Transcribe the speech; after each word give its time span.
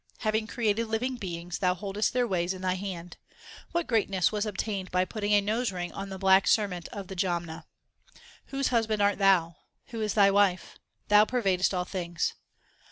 Having 0.21 0.47
created 0.47 0.87
living 0.87 1.17
beings, 1.17 1.59
Thou 1.59 1.75
holdest 1.75 2.11
their 2.11 2.25
ways 2.27 2.55
in 2.55 2.63
Thy 2.63 2.73
hand. 2.73 3.17
What 3.71 3.85
greatness 3.85 4.31
was 4.31 4.47
obtained 4.47 4.89
by 4.89 5.05
putting 5.05 5.31
a 5.31 5.41
nose 5.41 5.71
ring 5.71 5.91
on 5.93 6.09
the 6.09 6.17
black 6.17 6.47
serpent 6.47 6.87
of 6.87 7.07
the 7.07 7.15
Jamna? 7.15 7.65
3 8.47 8.47
Whose 8.47 8.67
husband 8.69 9.03
art 9.03 9.19
Thou? 9.19 9.57
Who 9.89 10.01
is 10.01 10.15
Thy 10.15 10.31
wife? 10.31 10.79
Thou 11.09 11.25
pervadest 11.25 11.71
all 11.71 11.85
things. 11.85 12.33